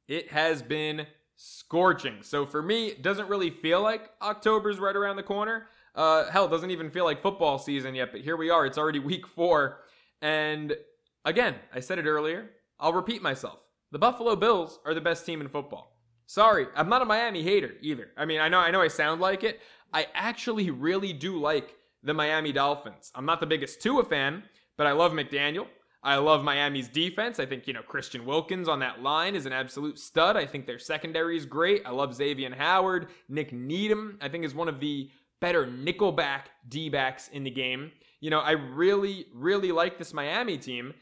[0.07, 2.17] it has been scorching.
[2.21, 5.67] So for me, it doesn't really feel like October's right around the corner.
[5.95, 8.65] Uh, hell, doesn't even feel like football season yet, but here we are.
[8.65, 9.79] It's already week four.
[10.21, 10.75] And
[11.25, 12.49] again, I said it earlier.
[12.79, 13.59] I'll repeat myself.
[13.91, 15.97] The Buffalo Bills are the best team in football.
[16.25, 18.11] Sorry, I'm not a Miami hater either.
[18.15, 19.59] I mean, I know I know I sound like it.
[19.93, 23.11] I actually really do like the Miami Dolphins.
[23.13, 24.43] I'm not the biggest Tua fan,
[24.77, 25.67] but I love McDaniel.
[26.03, 27.39] I love Miami's defense.
[27.39, 30.35] I think, you know, Christian Wilkins on that line is an absolute stud.
[30.35, 31.83] I think their secondary is great.
[31.85, 33.09] I love Xavier Howard.
[33.29, 37.91] Nik Needham, I think, is one of the better nickelback D backs in the game.
[38.21, 40.93] You know, I really, really like this Miami team.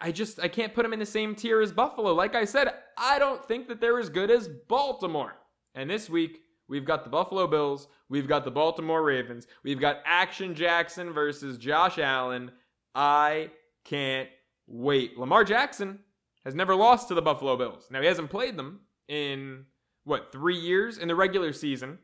[0.00, 2.14] I just I can't put them in the same tier as Buffalo.
[2.14, 5.36] Like I said, I don't think that they're as good as Baltimore.
[5.74, 9.98] And this week we've got the Buffalo Bills, we've got the Baltimore Ravens, we've got
[10.04, 12.52] Action Jackson versus Josh Allen.
[12.94, 13.50] I
[13.84, 14.28] can't
[14.66, 15.18] wait.
[15.18, 16.00] Lamar Jackson
[16.44, 17.88] has never lost to the Buffalo Bills.
[17.90, 19.64] Now he hasn't played them in
[20.04, 21.98] what three years in the regular season.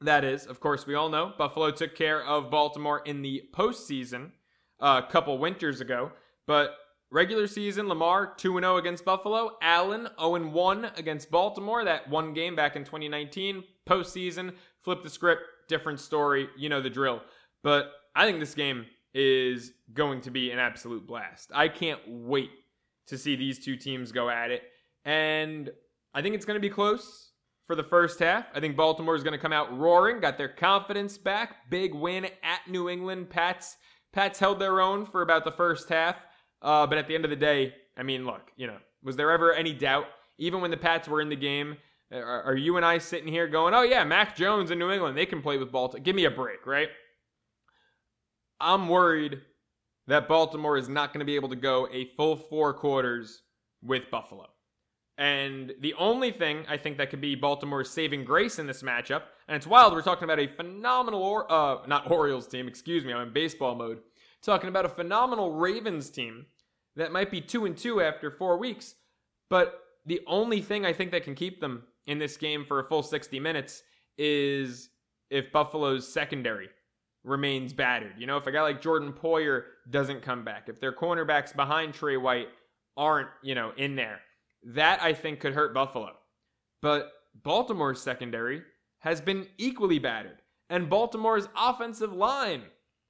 [0.00, 4.32] That is, of course, we all know Buffalo took care of Baltimore in the postseason
[4.78, 6.12] uh, a couple winters ago.
[6.46, 6.76] But
[7.10, 9.56] regular season, Lamar 2 0 against Buffalo.
[9.62, 11.84] Allen 0 1 against Baltimore.
[11.84, 13.64] That one game back in 2019.
[13.88, 16.48] Postseason, flip the script, different story.
[16.58, 17.22] You know the drill.
[17.62, 21.50] But I think this game is going to be an absolute blast.
[21.54, 22.50] I can't wait
[23.06, 24.62] to see these two teams go at it.
[25.06, 25.70] And
[26.12, 27.25] I think it's going to be close
[27.66, 28.46] for the first half.
[28.54, 31.68] I think Baltimore is going to come out roaring, got their confidence back.
[31.70, 33.30] Big win at New England.
[33.30, 33.76] Pats
[34.12, 36.16] Pats held their own for about the first half,
[36.62, 39.30] uh, but at the end of the day, I mean, look, you know, was there
[39.30, 40.06] ever any doubt,
[40.38, 41.76] even when the Pats were in the game?
[42.10, 45.18] Are, are you and I sitting here going, "Oh yeah, Mac Jones in New England,
[45.18, 46.02] they can play with Baltimore"?
[46.02, 46.88] Give me a break, right?
[48.58, 49.42] I'm worried
[50.06, 53.42] that Baltimore is not going to be able to go a full four quarters
[53.82, 54.46] with Buffalo.
[55.18, 59.22] And the only thing I think that could be Baltimore's saving grace in this matchup,
[59.48, 63.14] and it's wild, we're talking about a phenomenal, or, uh, not Orioles team, excuse me,
[63.14, 64.00] I'm in baseball mode.
[64.42, 66.46] Talking about a phenomenal Ravens team
[66.96, 68.94] that might be two and two after four weeks,
[69.48, 72.84] but the only thing I think that can keep them in this game for a
[72.84, 73.82] full 60 minutes
[74.18, 74.90] is
[75.30, 76.68] if Buffalo's secondary
[77.24, 78.14] remains battered.
[78.18, 81.94] You know, if a guy like Jordan Poyer doesn't come back, if their cornerbacks behind
[81.94, 82.48] Trey White
[82.96, 84.20] aren't, you know, in there,
[84.66, 86.12] that I think could hurt Buffalo.
[86.82, 88.62] But Baltimore's secondary
[89.00, 92.62] has been equally battered, and Baltimore's offensive line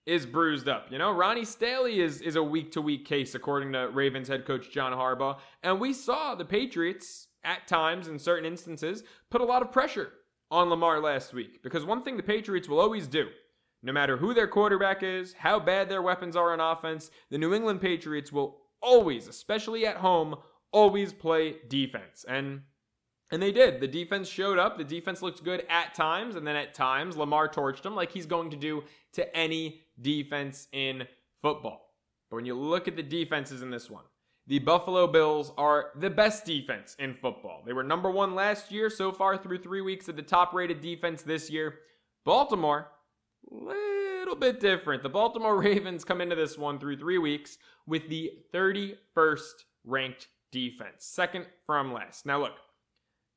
[0.05, 0.87] is bruised up.
[0.91, 4.47] You know, Ronnie Stanley is is a week to week case according to Ravens head
[4.47, 9.45] coach John Harbaugh, and we saw the Patriots at times in certain instances put a
[9.45, 10.13] lot of pressure
[10.51, 13.29] on Lamar last week because one thing the Patriots will always do,
[13.83, 17.55] no matter who their quarterback is, how bad their weapons are on offense, the New
[17.55, 20.37] England Patriots will always, especially at home,
[20.77, 22.27] always play defense.
[22.29, 22.61] And
[23.33, 23.81] and they did.
[23.81, 24.79] The defense showed up.
[24.79, 28.27] The defense looked good at times, and then at times Lamar torched them like he's
[28.27, 28.85] going to do
[29.15, 31.09] to any defense in
[31.43, 31.95] football.
[32.31, 34.05] But when you look at the defenses in this one,
[34.47, 37.65] the Buffalo Bills are the best defense in football.
[37.67, 40.81] They were number one last year, so far through three weeks of the top rated
[40.81, 41.81] defense this year.
[42.25, 42.93] Baltimore,
[43.51, 45.03] little bit different.
[45.03, 47.59] The Baltimore Ravens come into this one through three weeks
[47.89, 52.25] with the 31st ranked defense, second from last.
[52.25, 52.55] Now look,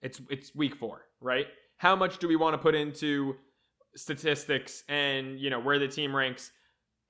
[0.02, 1.48] it's it's week four, right?
[1.78, 3.36] How much do we want to put into
[3.96, 6.52] statistics and you know where the team ranks?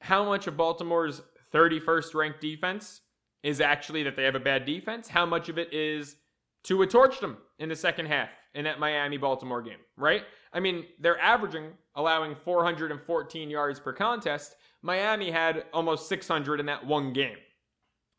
[0.01, 1.21] How much of Baltimore's
[1.53, 3.01] 31st ranked defense
[3.43, 5.07] is actually that they have a bad defense?
[5.07, 6.15] How much of it is
[6.63, 10.23] to Tua torched them in the second half in that Miami Baltimore game, right?
[10.53, 14.55] I mean, they're averaging allowing 414 yards per contest.
[14.81, 17.37] Miami had almost 600 in that one game.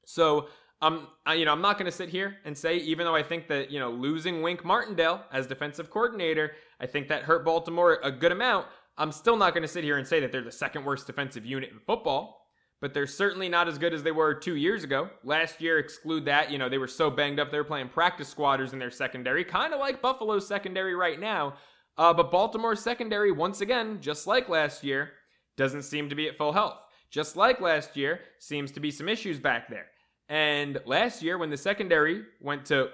[0.07, 0.48] So,
[0.82, 3.22] um, I, you know, I'm not going to sit here and say, even though I
[3.22, 7.98] think that you know losing Wink Martindale as defensive coordinator, I think that hurt Baltimore
[8.02, 8.66] a good amount.
[8.96, 11.46] I'm still not going to sit here and say that they're the second worst defensive
[11.46, 12.40] unit in football
[12.80, 15.10] but they're certainly not as good as they were two years ago.
[15.22, 16.50] Last year, exclude that.
[16.50, 19.44] You know, they were so banged up, they were playing practice squatters in their secondary,
[19.44, 21.54] kind of like Buffalo's secondary right now.
[21.98, 25.10] Uh, but Baltimore's secondary, once again, just like last year,
[25.56, 26.78] doesn't seem to be at full health.
[27.10, 29.86] Just like last year, seems to be some issues back there.
[30.30, 32.88] And last year, when the secondary went to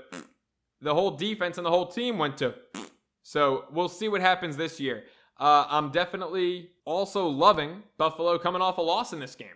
[0.81, 2.55] the whole defense and the whole team went to
[3.27, 5.03] so we'll see what happens this year.
[5.41, 9.49] Uh, I'm definitely also loving Buffalo coming off a loss in this game.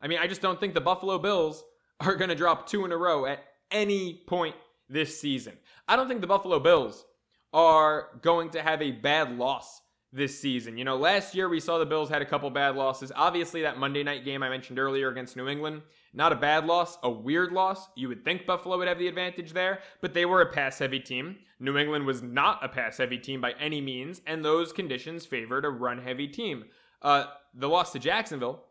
[0.00, 1.62] I mean, I just don't think the Buffalo Bills
[2.00, 4.56] are going to drop two in a row at any point
[4.88, 5.52] this season.
[5.86, 7.04] I don't think the Buffalo Bills
[7.52, 10.78] are going to have a bad loss this season.
[10.78, 13.12] You know, last year we saw the Bills had a couple bad losses.
[13.14, 15.82] Obviously, that Monday night game I mentioned earlier against New England,
[16.14, 17.88] not a bad loss, a weird loss.
[17.94, 21.00] You would think Buffalo would have the advantage there, but they were a pass heavy
[21.00, 21.36] team.
[21.60, 25.64] New England was not a pass heavy team by any means, and those conditions favored
[25.64, 26.64] a run heavy team.
[27.02, 28.64] Uh, the loss to Jacksonville,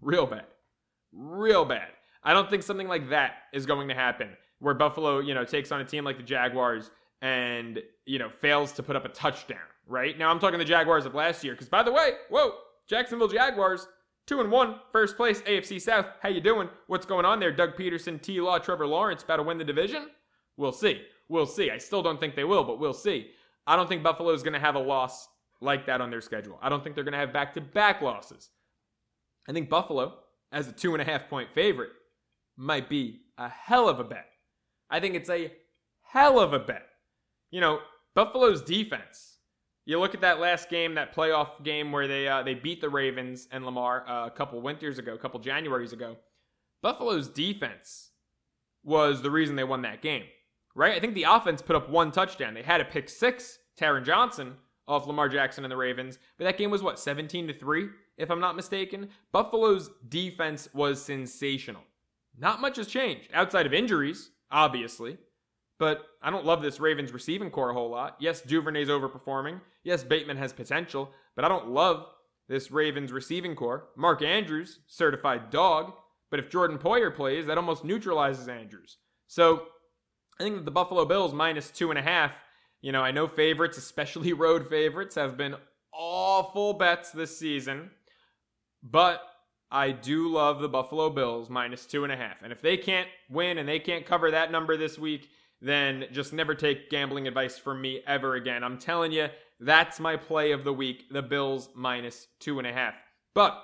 [0.00, 0.46] real bad.
[1.12, 1.88] Real bad.
[2.22, 5.72] I don't think something like that is going to happen where Buffalo, you know, takes
[5.72, 6.90] on a team like the Jaguars
[7.22, 10.16] and, you know, fails to put up a touchdown, right?
[10.18, 12.52] Now I'm talking the Jaguars of last year because by the way, whoa,
[12.88, 13.86] Jacksonville Jaguars,
[14.26, 16.06] 2 and one, first place AFC South.
[16.20, 16.68] How you doing?
[16.86, 17.52] What's going on there?
[17.52, 20.08] Doug Pederson, T Law, Trevor Lawrence about to win the division?
[20.56, 21.02] We'll see.
[21.28, 21.70] We'll see.
[21.70, 23.30] I still don't think they will, but we'll see.
[23.66, 25.28] I don't think Buffalo is going to have a loss
[25.60, 26.58] like that on their schedule.
[26.62, 28.50] I don't think they're going to have back to back losses.
[29.48, 30.14] I think Buffalo,
[30.52, 31.90] as a two and a half point favorite,
[32.56, 34.26] might be a hell of a bet.
[34.90, 35.52] I think it's a
[36.02, 36.87] hell of a bet.
[37.50, 37.80] You know,
[38.14, 39.38] Buffalo's defense.
[39.86, 42.90] You look at that last game, that playoff game where they uh, they beat the
[42.90, 46.16] Ravens and Lamar uh, a couple winters ago, a couple Januaries ago.
[46.82, 48.10] Buffalo's defense
[48.84, 50.24] was the reason they won that game,
[50.74, 50.94] right?
[50.94, 52.54] I think the offense put up one touchdown.
[52.54, 54.56] They had a pick six, Taron Johnson,
[54.88, 56.18] off Lamar Jackson and the Ravens.
[56.36, 59.10] But that game was what, 17 to 3, if I'm not mistaken?
[59.32, 61.82] Buffalo's defense was sensational.
[62.36, 65.18] Not much has changed outside of injuries, obviously.
[65.78, 68.16] But I don't love this Ravens receiving corps a whole lot.
[68.18, 69.60] Yes, Duvernay's overperforming.
[69.84, 72.06] Yes, Bateman has potential, but I don't love
[72.48, 73.88] this Ravens receiving corps.
[73.96, 75.92] Mark Andrews, certified dog.
[76.30, 78.98] But if Jordan Poyer plays, that almost neutralizes Andrews.
[79.28, 79.62] So
[80.38, 82.32] I think that the Buffalo Bills minus two and a half
[82.80, 85.56] you know, I know favorites, especially road favorites, have been
[85.92, 87.90] awful bets this season,
[88.82, 89.22] but
[89.70, 92.42] I do love the Buffalo Bills minus two and a half.
[92.42, 95.28] And if they can't win and they can't cover that number this week,
[95.60, 98.62] then just never take gambling advice from me ever again.
[98.62, 99.28] I'm telling you,
[99.60, 102.94] that's my play of the week the Bills minus two and a half.
[103.34, 103.60] But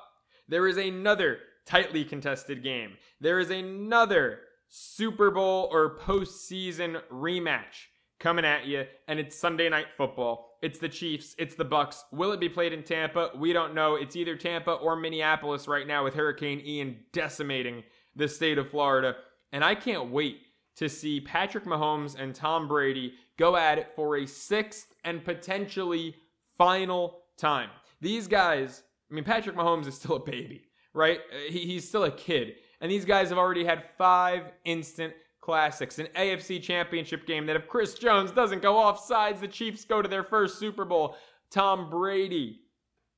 [0.48, 2.92] there is another tightly contested game.
[3.20, 7.86] There is another Super Bowl or postseason rematch
[8.18, 10.58] coming at you, and it's Sunday night football.
[10.62, 12.02] It's the Chiefs, it's the Bucs.
[12.10, 13.30] Will it be played in Tampa?
[13.36, 13.96] We don't know.
[13.96, 17.84] It's either Tampa or Minneapolis right now with Hurricane Ian decimating
[18.16, 19.16] the state of Florida.
[19.52, 20.38] And I can't wait
[20.76, 26.16] to see Patrick Mahomes and Tom Brady go at it for a sixth and potentially
[26.56, 27.70] final time.
[28.00, 31.20] These guys, I mean, Patrick Mahomes is still a baby, right?
[31.48, 32.54] He, he's still a kid.
[32.80, 37.68] And these guys have already had five instant classics, an AFC championship game that if
[37.68, 41.16] Chris Jones doesn't go off sides, the Chiefs go to their first Super Bowl.
[41.50, 42.60] Tom Brady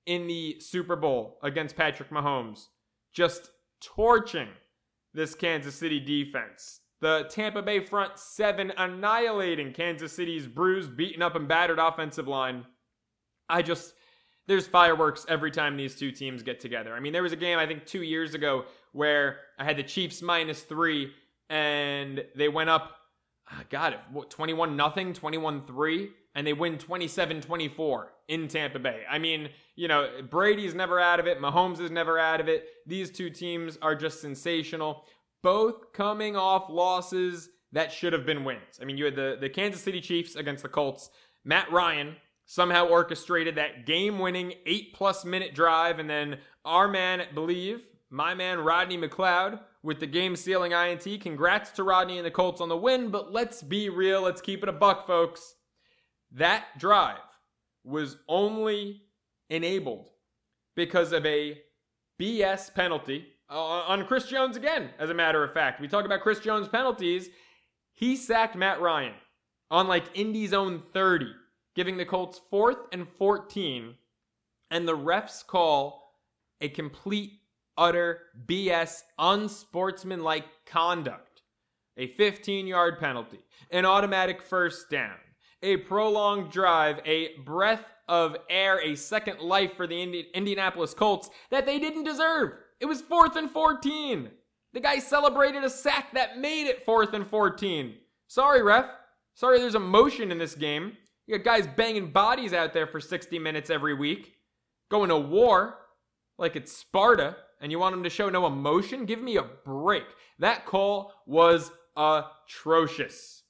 [0.07, 2.67] in the Super Bowl against Patrick Mahomes,
[3.13, 4.49] just torching
[5.15, 6.81] this Kansas City defense.
[7.01, 12.65] The Tampa Bay front seven annihilating Kansas City's bruised, beaten up, and battered offensive line.
[13.49, 13.95] I just,
[14.47, 16.95] there's fireworks every time these two teams get together.
[16.95, 19.83] I mean, there was a game, I think, two years ago where I had the
[19.83, 21.13] Chiefs minus three
[21.49, 22.97] and they went up,
[23.51, 29.03] ah, God, what, 21 nothing, 21 3, and they win 27 24 in Tampa Bay.
[29.09, 32.69] I mean, you know, Brady's never out of it, Mahomes is never out of it.
[32.87, 35.05] These two teams are just sensational,
[35.43, 38.79] both coming off losses that should have been wins.
[38.81, 41.11] I mean, you had the, the Kansas City Chiefs against the Colts.
[41.45, 47.27] Matt Ryan somehow orchestrated that game winning eight plus minute drive, and then our man,
[47.35, 51.21] believe, my man Rodney McLeod with the game sealing INT.
[51.21, 54.23] Congrats to Rodney and the Colts on the win, but let's be real.
[54.23, 55.55] Let's keep it a buck, folks.
[56.33, 57.19] That drive
[57.85, 59.03] was only
[59.51, 60.11] enabled
[60.75, 61.61] because of a
[62.21, 65.81] BS penalty Uh, on Chris Jones again, as a matter of fact.
[65.81, 67.29] We talk about Chris Jones penalties.
[67.95, 69.15] He sacked Matt Ryan
[69.71, 71.27] on like Indy's own 30,
[71.77, 73.95] giving the Colts fourth and 14,
[74.71, 76.13] and the refs call
[76.61, 77.35] a complete
[77.79, 81.43] utter BS, unsportsmanlike conduct,
[81.97, 83.39] a 15 yard penalty,
[83.71, 85.17] an automatic first down,
[85.63, 91.31] a prolonged drive, a breath of air, a second life for the Indi- Indianapolis Colts
[91.51, 92.53] that they didn't deserve.
[92.81, 94.31] It was fourth and 14.
[94.73, 97.95] The guy celebrated a sack that made it fourth and 14.
[98.29, 98.87] Sorry, ref.
[99.35, 100.97] Sorry, there's emotion in this game.
[101.27, 104.35] You got guys banging bodies out there for 60 minutes every week,
[104.91, 105.79] going to war
[106.39, 109.07] like it's Sparta and you want them to show no emotion?
[109.07, 110.05] Give me a break.
[110.39, 113.43] That call was atrocious.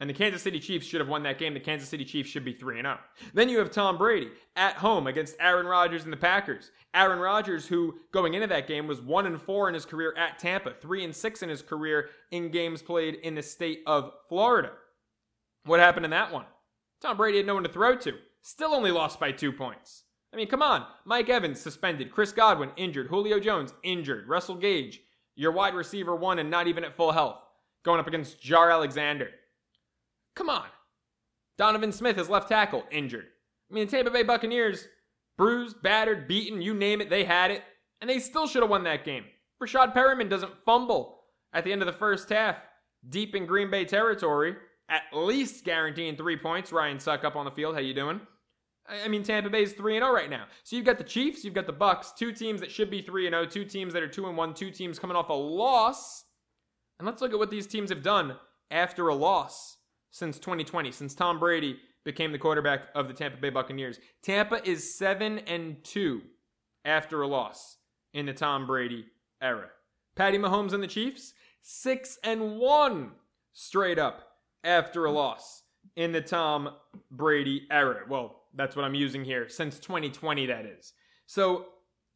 [0.00, 1.52] And the Kansas City Chiefs should have won that game.
[1.52, 2.98] The Kansas City Chiefs should be 3 0.
[3.34, 6.70] Then you have Tom Brady at home against Aaron Rodgers and the Packers.
[6.94, 10.38] Aaron Rodgers, who going into that game was 1 and 4 in his career at
[10.38, 14.72] Tampa, 3 and 6 in his career in games played in the state of Florida.
[15.64, 16.46] What happened in that one?
[17.02, 18.14] Tom Brady had no one to throw to.
[18.40, 20.04] Still only lost by two points.
[20.32, 20.86] I mean, come on.
[21.04, 22.10] Mike Evans suspended.
[22.10, 23.08] Chris Godwin injured.
[23.08, 24.28] Julio Jones injured.
[24.28, 25.00] Russell Gage,
[25.34, 27.38] your wide receiver one and not even at full health,
[27.84, 29.30] going up against Jaire Alexander.
[30.34, 30.66] Come on.
[31.58, 33.26] Donovan Smith is left tackle injured.
[33.70, 34.86] I mean, the Tampa Bay Buccaneers,
[35.36, 37.62] bruised, battered, beaten, you name it, they had it,
[38.00, 39.24] and they still should have won that game.
[39.62, 41.20] Breshad Perriman doesn't fumble
[41.52, 42.56] at the end of the first half,
[43.08, 44.56] deep in Green Bay territory,
[44.88, 46.72] at least guaranteeing three points.
[46.72, 47.74] Ryan Succop on the field.
[47.74, 48.20] How you doing?
[48.88, 50.46] I mean, Tampa Bay is 3 0 right now.
[50.64, 53.28] So you've got the Chiefs, you've got the Bucs, two teams that should be 3
[53.28, 56.24] 0, two teams that are 2 and 1, two teams coming off a loss.
[56.98, 58.36] And let's look at what these teams have done
[58.70, 59.76] after a loss
[60.10, 63.98] since 2020, since Tom Brady became the quarterback of the Tampa Bay Buccaneers.
[64.22, 66.22] Tampa is 7 and 2
[66.84, 67.76] after a loss
[68.14, 69.06] in the Tom Brady
[69.42, 69.68] era.
[70.16, 73.12] Patty Mahomes and the Chiefs, 6 and 1
[73.52, 74.28] straight up
[74.64, 75.62] after a loss
[75.96, 76.70] in the Tom
[77.10, 78.04] Brady era.
[78.08, 79.48] Well, that's what I'm using here.
[79.48, 80.92] Since 2020, that is.
[81.26, 81.66] So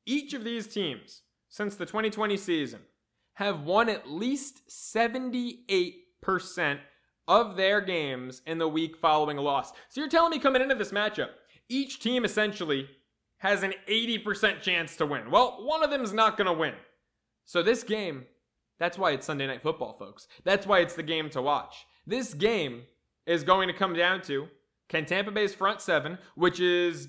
[0.07, 2.81] each of these teams, since the 2020 season,
[3.35, 6.79] have won at least 78%
[7.27, 9.73] of their games in the week following a loss.
[9.89, 11.31] So you're telling me coming into this matchup,
[11.69, 12.89] each team essentially
[13.39, 15.31] has an 80% chance to win.
[15.31, 16.75] Well, one of them is not going to win.
[17.45, 18.25] So this game,
[18.79, 20.29] that's why it's Sunday Night Football, folks.
[20.45, 21.87] That's why it's the game to watch.
[22.07, 22.83] This game
[23.27, 24.49] is going to come down to
[24.89, 27.09] can Tampa Bay's front seven, which is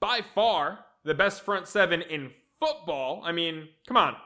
[0.00, 3.22] by far the best front seven in football.
[3.24, 4.16] I mean, come on.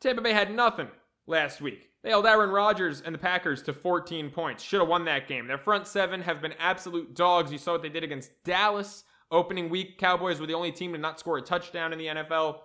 [0.00, 0.88] Tampa Bay had nothing
[1.26, 1.87] last week.
[2.08, 4.62] They held Aaron Rodgers and the Packers to 14 points.
[4.62, 5.46] Should have won that game.
[5.46, 7.52] Their front seven have been absolute dogs.
[7.52, 9.98] You saw what they did against Dallas opening week.
[9.98, 12.60] Cowboys were the only team to not score a touchdown in the NFL.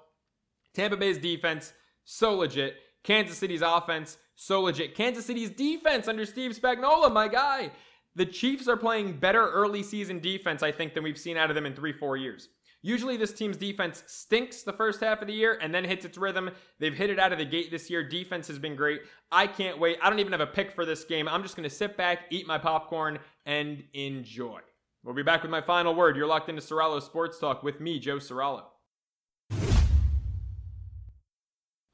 [0.73, 1.73] Tampa Bay's defense,
[2.05, 2.75] so legit.
[3.03, 4.95] Kansas City's offense, so legit.
[4.95, 7.69] Kansas City's defense under Steve Spagnuolo, my guy.
[8.15, 11.55] The Chiefs are playing better early season defense, I think, than we've seen out of
[11.55, 12.47] them in three, four years.
[12.85, 16.17] Usually, this team's defense stinks the first half of the year and then hits its
[16.17, 16.51] rhythm.
[16.79, 18.03] They've hit it out of the gate this year.
[18.03, 19.03] Defense has been great.
[19.31, 19.97] I can't wait.
[20.01, 21.29] I don't even have a pick for this game.
[21.29, 24.59] I'm just going to sit back, eat my popcorn, and enjoy.
[25.01, 26.17] We'll be back with my final word.
[26.17, 28.63] You're locked into Serralo Sports Talk with me, Joe Serralo.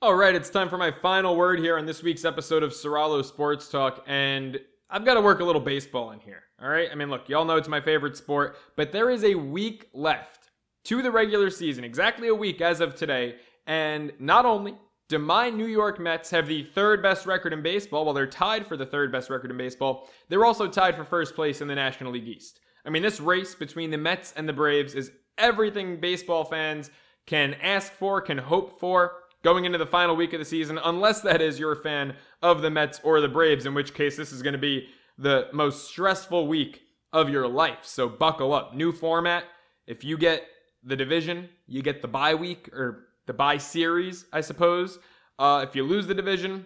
[0.01, 3.23] All right, it's time for my final word here on this week's episode of Soralo
[3.23, 4.59] Sports Talk, and
[4.89, 6.43] I've got to work a little baseball in here.
[6.59, 9.35] All right, I mean, look, y'all know it's my favorite sport, but there is a
[9.35, 10.38] week left
[10.89, 13.35] to the regular season, exactly a week as of today,
[13.67, 14.73] and not only
[15.07, 18.65] do my New York Mets have the third best record in baseball, while they're tied
[18.65, 21.75] for the third best record in baseball, they're also tied for first place in the
[21.75, 22.59] National League East.
[22.83, 26.89] I mean, this race between the Mets and the Braves is everything baseball fans
[27.27, 29.11] can ask for, can hope for
[29.43, 32.63] going into the final week of the season, unless that is you're a fan of
[32.63, 34.87] the Mets or the Braves, in which case this is going to be
[35.19, 36.81] the most stressful week
[37.13, 37.83] of your life.
[37.83, 38.73] So buckle up.
[38.73, 39.43] New format.
[39.85, 40.47] If you get
[40.83, 44.99] the division, you get the bye week or the bye series, I suppose.
[45.37, 46.65] Uh, if you lose the division,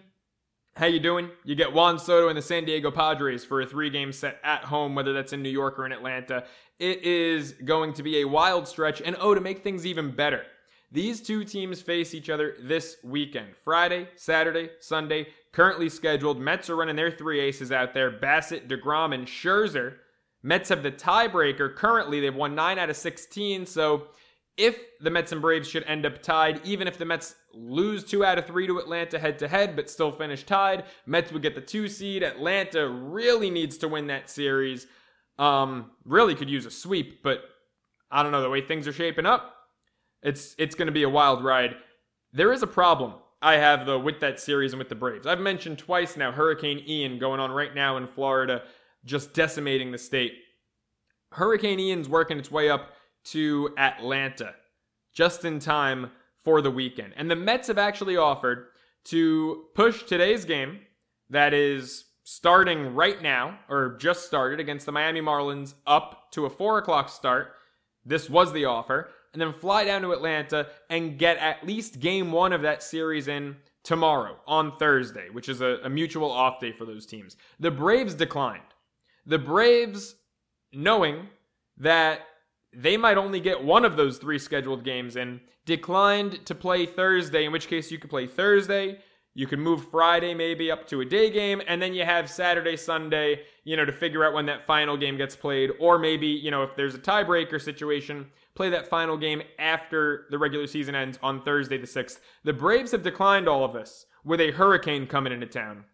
[0.76, 1.30] how you doing?
[1.44, 4.94] You get Juan Soto and the San Diego Padres for a three-game set at home,
[4.94, 6.44] whether that's in New York or in Atlanta.
[6.80, 10.42] It is going to be a wild stretch, and oh, to make things even better,
[10.90, 16.40] these two teams face each other this weekend Friday, Saturday, Sunday, currently scheduled.
[16.40, 19.96] Mets are running their three aces out there Bassitt, DeGrom, and Scherzer.
[20.44, 21.74] Mets have the tiebreaker.
[21.74, 23.64] Currently, they've won 9 out of 16.
[23.64, 24.08] So
[24.58, 28.24] if the Mets and Braves should end up tied, even if the Mets lose 2
[28.24, 31.54] out of 3 to Atlanta head to head, but still finish tied, Mets would get
[31.54, 32.22] the 2 seed.
[32.22, 34.86] Atlanta really needs to win that series.
[35.38, 37.40] Um, really could use a sweep, but
[38.10, 39.56] I don't know the way things are shaping up.
[40.22, 41.74] It's it's going to be a wild ride.
[42.32, 45.26] There is a problem I have though with that series and with the Braves.
[45.26, 48.62] I've mentioned twice now Hurricane Ian going on right now in Florida,
[49.04, 50.32] just decimating the state.
[51.32, 52.92] Hurricane Ian's working its way up
[53.24, 54.54] to Atlanta
[55.12, 57.14] just in time for the weekend.
[57.16, 58.66] And the Mets have actually offered
[59.04, 60.80] to push today's game
[61.30, 66.50] that is starting right now, or just started against the Miami Marlins, up to a
[66.50, 67.52] four o'clock start.
[68.04, 72.32] This was the offer and then fly down to Atlanta and get at least game
[72.32, 76.72] one of that series in tomorrow on Thursday, which is a, a, mutual off day
[76.72, 77.36] for those teams.
[77.60, 78.62] The Braves declined.
[79.26, 80.16] The Braves,
[80.72, 81.28] knowing
[81.78, 82.20] that
[82.72, 87.44] they might only get one of those three scheduled games in, declined to play Thursday,
[87.44, 88.98] in which case you could play Thursday.
[89.36, 92.76] You could move Friday maybe up to a day game, and then you have Saturday,
[92.76, 95.72] Sunday, you know, to figure out when that final game gets played.
[95.80, 100.38] Or maybe, you know, if there's a tiebreaker situation, play that final game after the
[100.38, 102.20] regular season ends on Thursday the 6th.
[102.44, 105.84] The Braves have declined all of this with a hurricane coming into town.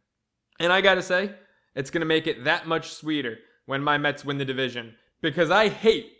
[0.58, 1.34] And I gotta say,
[1.74, 5.68] it's gonna make it that much sweeter when my Mets win the division because I
[5.68, 6.12] hate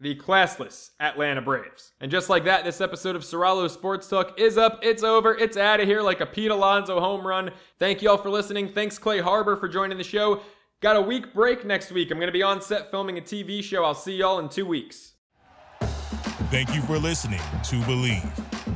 [0.00, 1.92] the classless Atlanta Braves.
[2.00, 4.80] And just like that, this episode of Soralo Sports Talk is up.
[4.82, 5.36] It's over.
[5.36, 7.50] It's out of here like a Pete Alonso home run.
[7.78, 8.68] Thank you all for listening.
[8.68, 10.40] Thanks, Clay Harbor, for joining the show.
[10.80, 12.10] Got a week break next week.
[12.10, 13.84] I'm going to be on set filming a TV show.
[13.84, 15.12] I'll see y'all in two weeks.
[16.50, 18.59] Thank you for listening to Bleav.